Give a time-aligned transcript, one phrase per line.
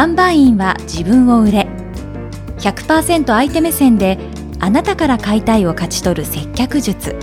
[0.00, 1.66] 販売員は自分を売れ
[2.56, 4.16] 100%相手目線で
[4.58, 7.14] あなたから買いたいを勝ち取る接客術。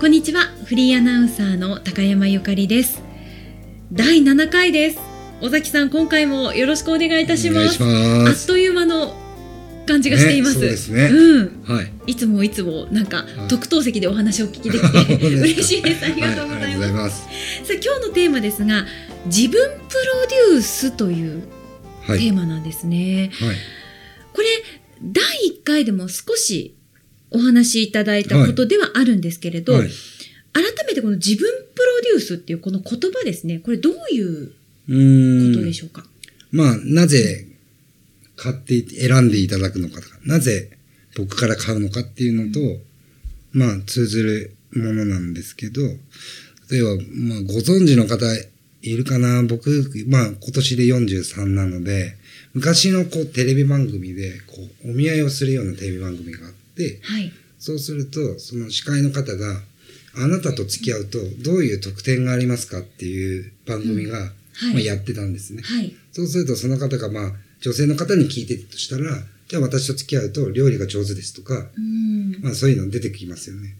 [0.00, 0.40] こんにちは。
[0.64, 3.00] フリーアナウンサーの高山ゆかりです。
[3.92, 4.98] 第7回です。
[5.40, 7.80] 尾崎さん今回もよろしくお願いいたします。
[7.80, 8.42] お願いします。
[8.42, 9.14] あっという間の
[9.88, 11.92] 感じがしています、ねそうですねうんはい。
[12.06, 17.66] いつもいつもなんかはい特等席でお話をお聞きできて 嬉しいですありがとうございはありがとうごます,、ざいます。
[17.66, 18.86] さあ今日のテーマですが
[19.26, 21.42] 自分プロデュースという
[22.02, 22.18] はい。
[22.20, 23.56] テーマなんですね、はい。
[24.32, 24.46] これ
[25.02, 25.24] 第
[25.60, 26.74] 1回でも少し
[27.30, 29.90] お話しいただいたことではあるんですけれど、はい。
[30.52, 34.52] 改めてこの自分プロデュースっていうこの言葉ですねこれどういう。
[34.88, 34.94] こ
[35.58, 36.02] とでしょうか、
[36.50, 37.47] まあ、なぜ
[38.38, 40.70] 買って選んでいただくのかとか、なぜ
[41.16, 42.60] 僕から買うのかっていうのと、
[43.52, 45.82] まあ、通ずるものなんですけど、
[46.70, 48.24] 例えば、まあ、ご存知の方
[48.82, 49.42] いるかな？
[49.42, 52.16] 僕、まあ、今年で43なので、
[52.54, 57.32] 昔のこう、テレビ番組で、こう、お見合いをするようなテレビ番組があって、はい。
[57.58, 59.62] そうすると、その司会の方が、
[60.14, 64.72] あなたと付き合うとどういう特典がありますかっていう番組が、はい。
[64.74, 65.62] まあ、やってたんですね。
[65.62, 65.94] はい。
[66.12, 69.16] そうすると、その方が、まあ、女性の方に聞いてたとしたら、
[69.48, 73.74] じゃあ私と付き合うと料理が上手ですとか、うんまあそういうの出てきますよね。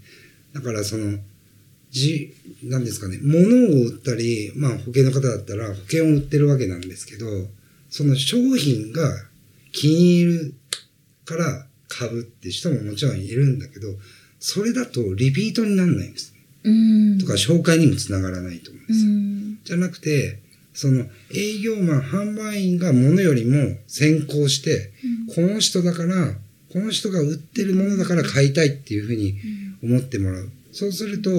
[0.53, 1.19] だからその、
[1.91, 3.47] じ、なんですかね、物
[3.83, 7.27] を売ったり、まあ保険の方だったら保険を売ってるわけなんですけど、
[7.91, 9.11] その商品が
[9.73, 10.55] 気に入る
[11.25, 13.89] から買うって人ももちろんいるんだけど、
[14.41, 16.35] それだとリピートにならないんです
[17.20, 19.11] とか紹介にもつながらないと思うんでうすよ。
[19.11, 20.41] んじゃなくて、
[20.79, 24.93] その営業マン、販売員が物よりも先行して、
[25.35, 26.37] この人だから、
[26.73, 29.35] この人が売ってるものだから買いたいっていうふうに
[29.83, 30.48] 思ってもらう。
[30.70, 31.31] そうすると、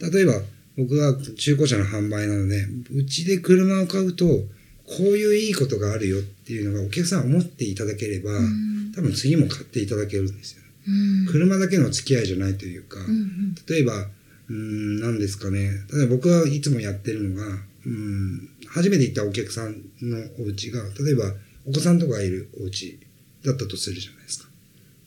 [0.00, 0.40] 例えば
[0.78, 2.64] 僕は中古車の販売なので、
[2.94, 4.46] うちで車を買うと、こ
[5.00, 8.30] ういういいことがあるよっていうのがお客さん思っていただければ、
[8.96, 10.62] 多分次も買っていただけるんですよ。
[10.88, 14.06] うん車だけの付き合いじゃないというか、うん例えば、
[14.48, 15.70] うーん、何ですかね。
[15.92, 21.34] 例えば僕はいつもやってるのが、うーん、初めて行ったお客さんのお家が、例えば
[21.66, 22.98] お子さんとかがいるお家
[23.44, 24.48] だったとするじゃないですか。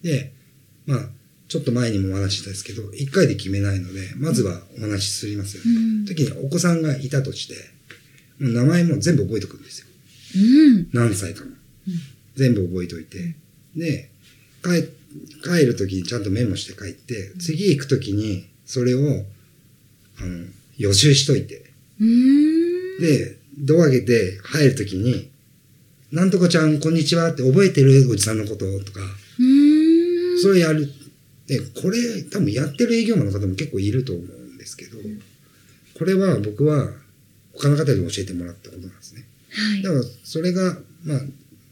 [0.01, 0.33] で、
[0.85, 1.09] まあ、
[1.47, 5.71] ちょっと前にもお話ししたんですけど、一回で決めないので、まずはお話しすりますよね。
[5.71, 7.55] うん時にお子さんがいたとして、
[8.39, 9.87] もう名前も全部覚えておくんですよ。
[10.35, 10.39] う
[10.79, 11.51] ん何歳かも。
[12.35, 13.35] 全部覚えておいて。
[13.75, 14.09] で、
[14.63, 14.89] 帰、
[15.43, 19.25] 帰るときにちゃんとメモして帰って、次行くときにそれを、
[20.19, 20.45] あの、
[20.77, 21.71] 予習しといて。
[22.01, 25.29] うんで、ドア開けて入るときに、
[26.11, 29.01] なんとかちゃん、こんにちはって覚えてるおじさんのこととか、
[29.39, 30.91] うんそれやる。
[31.47, 34.97] で、これ多分やってる営業マンの方も結構いると思うんですけど、
[35.97, 36.89] これは僕は
[37.53, 39.25] 他の方に教えてもらったことなんですね。
[39.49, 41.19] はいだから、それが、まあ、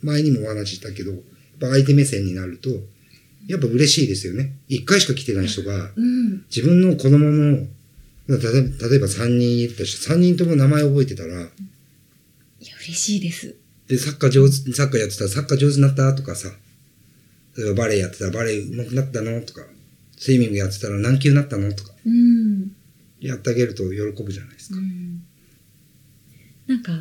[0.03, 1.22] 前にもお話ししたけど、やっ
[1.59, 2.69] ぱ相手目線になると、
[3.48, 4.53] やっぱ嬉しいですよね。
[4.68, 7.68] 一回しか来てない人が、うん自分の子供の、
[8.28, 11.48] 例えば例えば3人いたとして、3人とも名前覚えてたら、
[12.81, 13.56] 嬉しいです
[13.88, 16.50] で、サッカー上手、サッカーやってたらサッカー上手になったとかさ、
[17.58, 19.62] 例えばバレエやってたらバレエ上手くなったのとか、
[20.18, 22.72] スイミングやってたら何級になったのとか、うん
[23.19, 24.78] やってあげると喜ぶじゃないですか。
[24.78, 25.24] うん
[26.68, 26.92] なんか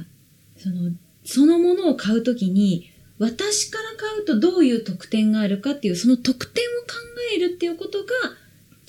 [0.57, 0.91] その
[1.25, 6.95] そのものを買うときに私から買うとどういう特典があるかっていうその特典を考
[7.37, 8.07] えるっていうことが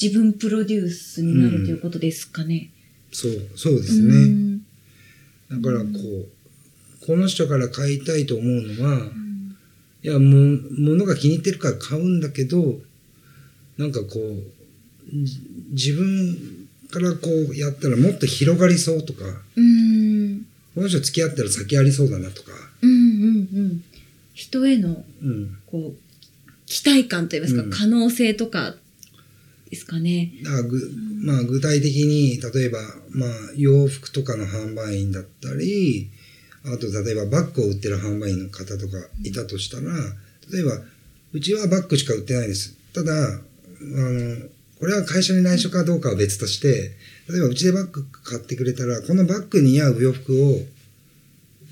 [0.01, 2.71] 自分プロデュースになるということですかね。
[3.11, 4.59] そう、そうでですね。
[5.51, 6.27] だからこう、
[7.05, 9.11] この人から買いたいと思うのは、
[10.03, 12.79] いや、もう、物が気に入ってるから買うんだけど、
[13.77, 14.43] なんかこう、
[15.11, 15.41] じ
[15.71, 19.25] 自分からこうやったらもっと広がりそうとか、
[19.55, 22.51] うんこの人付き合ったら先ありそうだなとか、
[22.81, 23.83] うんうんうん
[24.33, 25.57] 人へのうん。
[25.65, 28.75] こう期待感といいますか、うん可能性とか
[29.69, 30.31] ですかね。
[30.43, 30.91] だからぐ、
[31.23, 32.79] まあ具体的に、例えば、
[33.09, 36.09] まあ洋服とかの販売員だったり、
[36.65, 39.91] あと例えばバッグを売ってる販売員の方とかいたとしたら、
[40.51, 40.79] 例えば、
[41.33, 42.75] うちはバッグしか売ってないです。
[42.93, 43.39] ただ、あ
[43.79, 44.49] の、
[44.79, 46.91] これは会社に内緒かどうかは別として、
[47.29, 50.59] 例えばうちでバッグ買ってくれたら、このバッグに似合う洋服を、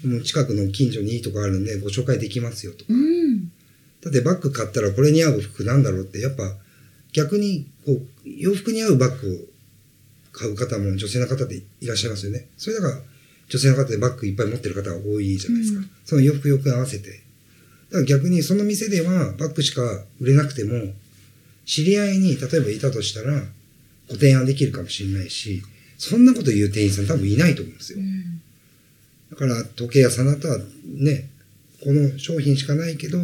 [0.08, 2.94] もう近くの近所にいいとこあるんでご紹介できますよとか。
[2.94, 3.52] うん
[4.02, 6.56] だってバッグ買ったらこれに合う服なんだろうって、やっぱ
[7.12, 9.50] 逆にこう洋服に合うバッグを
[10.32, 12.48] 買う方も女性の方でいらっしゃいますよね。
[12.58, 13.02] それだから
[13.50, 15.80] 女性の方でバッグいっぱい持ってる方が多いじゃないですか。
[15.80, 17.10] うんその洋服よく合わせて。
[17.10, 17.22] だか
[18.00, 19.82] ら逆にその店ではバッグしか
[20.20, 20.94] 売れなくても、
[21.66, 23.44] 知り合いに例えばいたとしたら
[24.08, 25.62] ご提案できるかもしれないし、
[26.00, 28.02] そんなこと言う店員さん多分いないと思うんですよう。
[28.02, 28.42] ん
[29.32, 31.30] だから時計屋さんだったらね、
[31.84, 33.22] この商品しかないけど、あ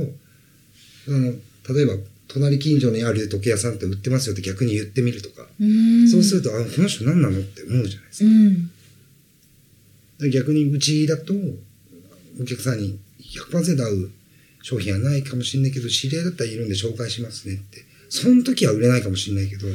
[1.12, 1.34] の、
[1.74, 1.94] 例えば
[2.28, 5.48] 隣近所にある時計屋さんって売ってますよって逆に言ってみるとか。
[5.60, 8.30] うんそうすると、あ、この人何なのって思うじゃないですか。
[8.30, 8.75] うんで
[10.32, 11.34] 逆にうちだと、
[12.42, 13.00] お客さんに
[13.52, 14.12] 100%合う
[14.62, 17.86] 商品はないかもしれないけど、知り合いだったらいるんで紹介しますねって。
[18.10, 19.68] その時は売れないかもしれないけど、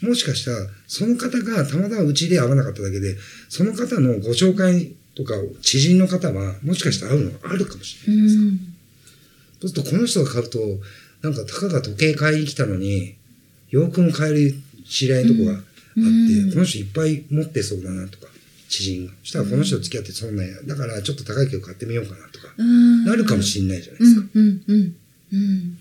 [0.00, 0.56] もしかしたら、
[0.86, 3.16] その方がたまたまうちで合わなかっただけで、
[3.48, 8.26] その方のご紹介とか、知人の方は、もしかしたら合うのがあるかもしれない。
[8.26, 8.58] うん
[9.60, 10.58] そうすると、この人が買うと、
[11.22, 13.14] なんか、たかが時計買いに来たのに、
[13.70, 14.54] 洋服も買える
[14.88, 18.26] 知り合いのとこがあって、うんこの人いっぱい持ってそうだなとか、
[18.72, 19.12] 知人が。
[19.22, 24.26] そしたらこの人と付き合ってそんなや、だからちょっと高いけど買ってみようかなとか、うんなるかもしれないじゃないですか。
[24.34, 24.96] うんうんうん
[25.32, 25.78] うん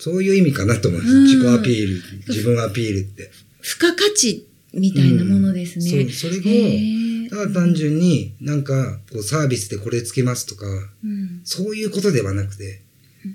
[0.00, 1.12] そういう意味かなと思います。
[1.12, 3.30] うん自己アピール、自分アピールって。
[3.62, 6.02] 付加価値みたいなものですね。
[6.02, 10.66] うんそう、それへを、ーただ単純になんか、こうサービスでこれつけますとか、
[11.04, 12.82] うんそういうことではなくて、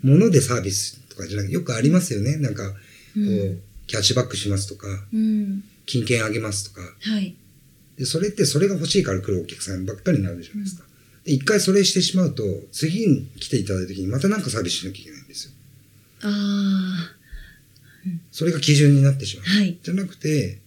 [0.04, 2.38] 物でサービスとかじゃなくて、よくありますよね。
[2.38, 2.78] なんか、こ
[3.18, 6.82] う、うんキャッシュバックしますとか、うん金券あげますとか。
[7.02, 7.36] はい。
[7.98, 10.84] で、それってそれが欲しいから来るお客さんばっかりになるじゃないですか。
[11.24, 15.52] で、一回それしてしまうと、次に来ていただいた時にまたなんかサービスしなきゃいけないんですよ。
[16.24, 17.14] あ
[18.32, 19.46] それが基準になってしまう。
[19.48, 19.78] あ、はい。
[19.82, 20.60] じゃなくて、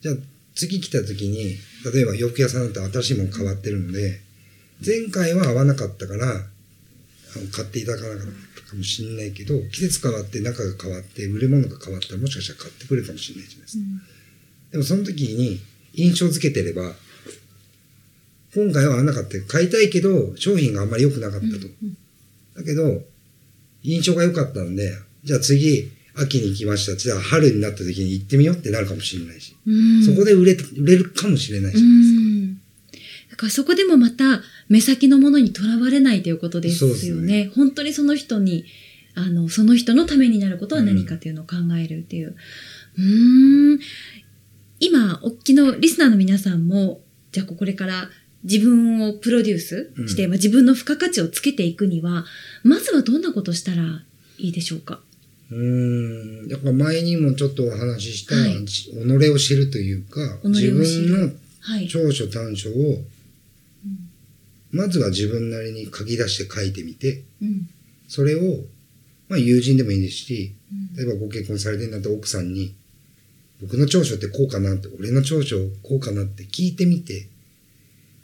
[0.00, 0.14] じゃあ
[0.54, 1.56] 次来た時に、
[1.92, 4.20] 例えば洋服屋さんだったら新しいもの変わってるので、
[4.84, 8.26] 前回は合わなかったから、あの買っていただかなかっ
[8.56, 13.84] たかもしれないけど、季節変わって中が変わって、売れ物が変わったらもしかしたら買ってくれるかもしれないじゃないですか。
[14.72, 15.60] でもその時に
[15.94, 16.94] 印象付けてれば、
[18.54, 19.40] 今回は合わなかった。
[19.42, 21.68] 買いたいけど、商品があんまり良くなかったと。
[22.56, 23.02] だけど、
[23.82, 24.92] 印象が良かったんで、
[25.24, 26.96] じゃあ次、秋に行きました。
[26.96, 29.54] じゃあ春になった時に行ってみようってなるかもしれないし。
[29.66, 32.20] うんそこで売れ、売れるかもしれないじうゃないですか。
[32.20, 32.54] ん。
[33.30, 37.50] だからそこでもまた目先のものにとらわれないということですよそうですね。
[37.54, 38.64] 本当にその人に、
[39.14, 42.34] あの、その人のためになることは何かというのを考えるっていう。
[42.98, 43.80] うーん。
[44.80, 47.00] 今、おっきのリスナーの皆さんも、
[47.32, 48.10] じゃあこれから
[48.44, 52.24] 自分をプロデュースして、うんまあ、自分の付加価値をつけていくには、
[52.62, 53.82] まずはどんなことをしたら
[54.38, 55.00] いいでしょうか？
[55.50, 56.48] うーん。
[56.48, 61.88] だから前にもちょっとお話しした、はいじ己を知るというか、自る分のはい。
[61.88, 63.04] 長所短所を、
[64.70, 67.68] まずは自分なりに書き出して書いてみて、うん。
[68.06, 68.64] それを、
[69.28, 72.74] まあ友人でもいいですし、うん例えばご結婚されてるんだったら奥さんに、
[73.60, 77.26] 僕の長所ってこうかなって、俺の長所こうかなって聞いてみて、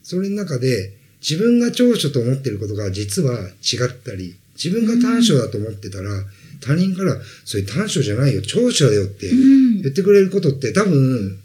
[0.03, 6.11] それの中で自分が長所と思ってることが実は違ったり、自分が短所だと思ってたら、
[6.61, 11.39] 他人から、それ短所じゃないよ、長所だよってうん言ってくれることって多分、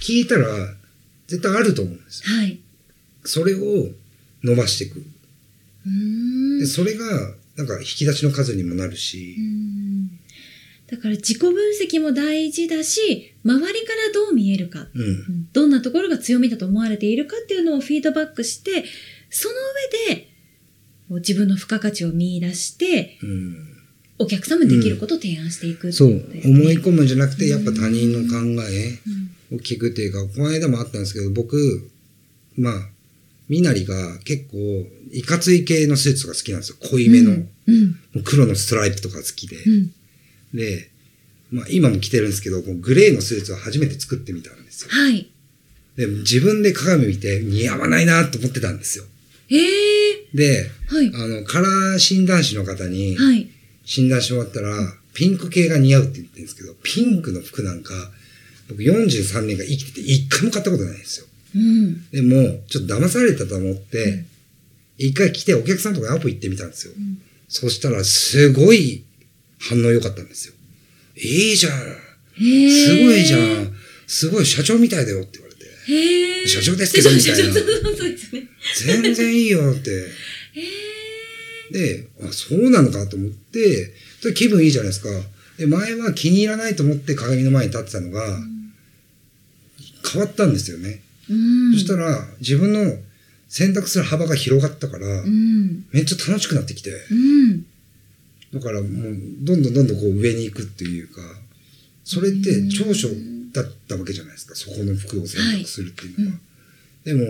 [0.00, 0.74] 聞いたら
[1.28, 2.36] 絶対あると思うんですよ。
[2.36, 2.58] はい。
[3.24, 3.88] それを
[4.42, 4.98] 伸ばしていく。
[4.98, 9.81] うーんで、それが、なんか引き出しの数にもなるし、うん
[10.92, 15.48] だから自己分析も大事だし、周りからどう見えるか、うん。
[15.50, 18.84] どんなところが強みだと思われているかっていうのをフィードバックして、
[19.30, 19.54] その
[20.10, 20.28] 上で
[21.08, 23.68] 自分の付加価値を見出して、うん。
[24.18, 26.18] お客様にできることを提案していくってそう、思
[26.70, 28.98] い込むんじゃなくて、やっぱ他人の考え
[29.50, 31.90] うんを聞くっていうか、この間もあったんですけど、僕、
[32.56, 32.88] まあ、
[33.48, 34.56] みなりが結構、
[35.10, 36.76] いかつい系のスーツが好きなんですよ。
[36.90, 37.32] 濃いめの。
[37.32, 37.46] うん
[38.24, 39.56] 黒のストライプとか好きで。
[40.54, 40.90] うんで、
[41.50, 44.88] まあ今も着てるんですけど、グレーのスーツを初めて作ってみたんですよ。
[44.90, 45.28] はい。
[45.96, 49.04] で、自分で鏡見て似合わないなと思ってたんですよ。
[49.50, 51.12] ええで、はい。
[51.14, 53.48] あの、カラー診断士の方にはい。
[53.84, 54.74] 診断してもらったら、
[55.12, 57.92] ピンク系が似合うって言ってるんですけど、ピンクの服なんか、
[58.68, 61.26] 僕43年間生きてて一回も買ったことないんですよ。
[61.54, 62.10] うん。
[62.10, 64.24] でも、ちょっと騙されたと思って、
[64.96, 66.94] 一回来てお客さんとかアポ行ってみたんですよ。
[66.94, 69.04] んそしたら、すごい
[69.68, 70.54] 反応良かったんですよ。
[71.16, 71.72] いいじゃん。
[71.72, 73.74] すごいじゃん。
[74.06, 76.48] すごい社長みたいだよって言われて。
[76.48, 77.54] 社長ですけど みたいな。
[79.02, 80.06] 全然いいよって。
[81.70, 83.94] で、あ、そうなのかと思って、
[84.34, 85.08] 気分いいじゃないですか。
[85.58, 88.38] で、前は気に入らないと思って鏡の前に立ってたのが、
[90.12, 91.02] 変わったんですよね。
[91.30, 91.72] うん。
[91.74, 92.98] そしたら、自分の
[93.48, 95.84] 選択する幅が広がったから、うん。
[95.92, 97.66] めっちゃ楽しくなってきて、うん。
[98.52, 98.90] だからもう、
[99.40, 101.20] どんどんどんどんこう上に行くっていうか、
[102.04, 103.08] それって長所
[103.52, 106.38] だったわけじゃないですか、そこの服を選択するっていうのは。
[107.04, 107.22] でも、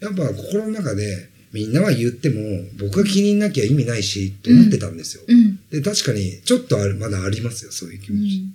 [0.00, 2.40] やっぱ心の中で、みんなは言っても、
[2.78, 5.22] 僕が気になきゃ意味ないし、と思ってたんですよ。
[5.26, 5.58] うん。
[5.70, 8.38] で、確かに、ちょっとある、まだありますよ、そういう気う持ち。
[8.40, 8.54] ん。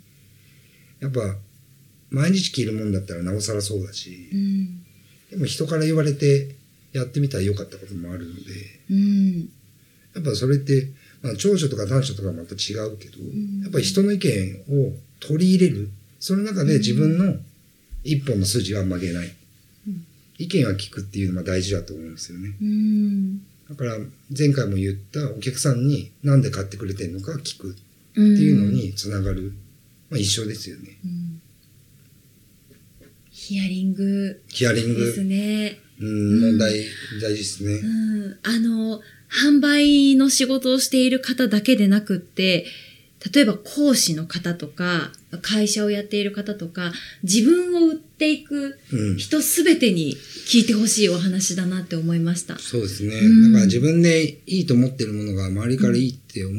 [1.00, 1.38] やっぱ、
[2.12, 4.84] 毎日着るもんだったらなおさらそうだし、うん。
[5.32, 6.56] でも人から言われて
[6.92, 8.42] やってみたら良かったこともあるので、
[8.90, 9.50] うん。
[10.14, 10.90] やっぱそれって、
[11.22, 13.18] まあ、長所とか短所とかはまた違うけど、
[13.64, 15.90] やっぱり人の意見を取り入れる。
[16.20, 17.36] その中で自分の
[18.04, 19.36] 一本の筋は曲げない。
[20.38, 22.56] 意見は聞くっていうのが大事だと思うんですよね。
[22.60, 23.38] うん。
[23.70, 23.98] だから
[24.38, 29.54] 前回も言ったお客さんになんで買ってくれてるのか聞くっってていうのにつながる。
[30.10, 30.98] まあ一緒ですよね。
[31.06, 31.42] うん
[33.42, 35.80] ヒアリングヒアリンですグ、ね。
[36.00, 36.86] うん、問題、
[37.22, 37.74] 大事ですね。
[37.74, 38.40] うん。
[38.44, 39.02] あの、
[39.32, 42.66] 販売の仕事をしている方だけでなくって、
[43.34, 45.12] 例えば講師の方とか、
[45.42, 46.92] 会社をやっている方とか、
[47.24, 49.18] 自分を売っていくうん。
[49.18, 52.58] 人すべてに聞いてほしいお話だなって思いました。
[52.58, 53.16] そうですね。
[53.16, 56.58] うんだから自分でいいと思ってるものが周りからいいって思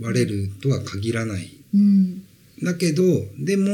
[0.00, 1.50] われるとは限らない。
[1.74, 2.22] うん。
[2.62, 3.02] だけど、
[3.38, 3.70] でも、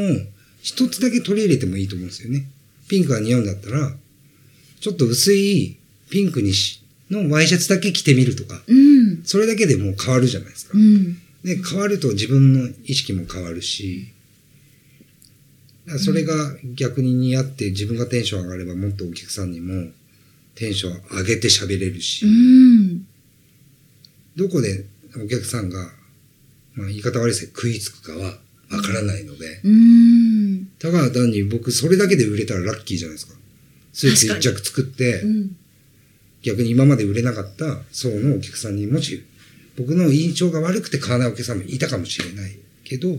[0.62, 2.48] 一つだけ取り入れてもいいと思うんですよね。
[2.88, 3.94] ピンクが似合うんだったら、
[4.80, 5.76] ちょっと薄い
[6.08, 6.79] ピンクにし、
[7.10, 9.22] のワイシャツだけ着てみるとか、うん。
[9.24, 10.78] それだけでもう変わるじゃないですかう。
[10.78, 11.14] ん。
[11.42, 14.12] で、変わると自分の意識も変わるし、
[15.98, 16.34] それが
[16.74, 19.90] 逆に似合って自分がテンション上がればもっとお客さんにも
[20.54, 23.06] テンション上げて喋れるし、うん。
[24.36, 24.86] どこで
[25.16, 25.90] お客さんが、
[26.74, 28.38] まあ言い方悪いですけど食いつくかは
[28.70, 30.66] わからないので、うん。
[30.78, 33.34] ただ単に僕それだけで売れたらラッキーじゃないですか。
[33.92, 35.56] スーツ一着作って、うん。
[36.42, 39.24] 逆に今まで売れなかった層のお客さんにもし
[39.76, 43.16] 僕の印象が悪くて買わないお客さんもいたかもしれないけど、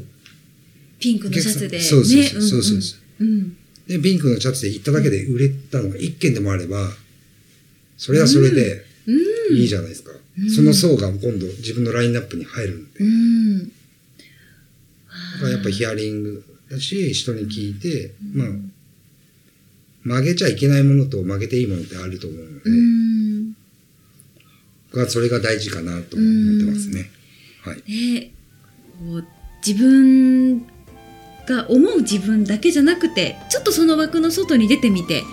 [1.00, 1.84] ピンクのシャツで、ね。
[1.84, 3.58] そうそうそうそうそうそううんうん。
[3.88, 6.90] で、ピンクのシャツで行っただけで売れたのが一件でもあれば、
[7.98, 9.58] それはそれでうん。
[9.58, 10.12] いいじゃないですか。
[10.56, 13.00] その層が今度自分のラインナップに入るんで。
[13.00, 13.68] うん。
[13.68, 13.74] だ
[15.40, 18.48] からやっぱヒアリングだし、人に聞いて、まあ、
[20.04, 23.01] 曲げちゃいけないものと曲げていいものってあると思うので、うん。
[24.92, 26.18] 僕はそれが大事かなと思って
[26.66, 27.10] ますね。
[27.64, 27.78] はい。
[27.78, 28.32] ね
[29.00, 29.26] こう
[29.66, 30.60] 自分
[31.48, 35.24] が思う自分だけじゃなくてちょっとその枠の外に出てみて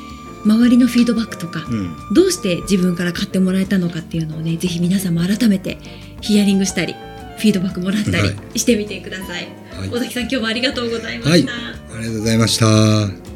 [0.45, 2.15] 周りのフィードバックとか、うん。
[2.15, 5.79] どうして自分から買ってもらえたのかっていうのをねぜひ皆さんも改めて
[6.21, 6.95] ヒアリングしたり
[7.38, 11.41] フィードバックもらったりはしてみてください、はい尾崎さん今日もありがとうございまはい。
[11.43, 13.27] した、ありがとうございました。